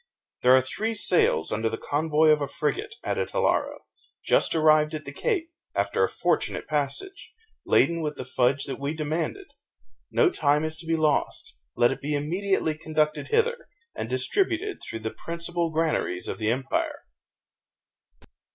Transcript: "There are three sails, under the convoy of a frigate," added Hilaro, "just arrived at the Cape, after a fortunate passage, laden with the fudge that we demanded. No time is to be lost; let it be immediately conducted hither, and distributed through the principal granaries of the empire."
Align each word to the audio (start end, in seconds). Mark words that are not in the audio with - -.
"There 0.41 0.55
are 0.55 0.63
three 0.63 0.95
sails, 0.95 1.51
under 1.51 1.69
the 1.69 1.77
convoy 1.77 2.29
of 2.29 2.41
a 2.41 2.47
frigate," 2.47 2.95
added 3.03 3.29
Hilaro, 3.29 3.81
"just 4.23 4.55
arrived 4.55 4.95
at 4.95 5.05
the 5.05 5.11
Cape, 5.13 5.51
after 5.75 6.03
a 6.03 6.09
fortunate 6.09 6.67
passage, 6.67 7.31
laden 7.67 8.01
with 8.01 8.15
the 8.17 8.25
fudge 8.25 8.65
that 8.65 8.79
we 8.79 8.95
demanded. 8.95 9.45
No 10.09 10.31
time 10.31 10.63
is 10.65 10.75
to 10.77 10.87
be 10.87 10.95
lost; 10.95 11.59
let 11.75 11.91
it 11.91 12.01
be 12.01 12.15
immediately 12.15 12.75
conducted 12.75 13.27
hither, 13.27 13.67
and 13.93 14.09
distributed 14.09 14.81
through 14.81 15.01
the 15.01 15.13
principal 15.13 15.69
granaries 15.69 16.27
of 16.27 16.39
the 16.39 16.49
empire." 16.49 17.03